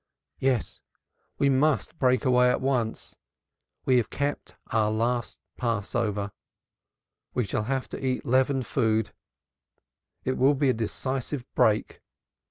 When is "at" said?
2.49-2.59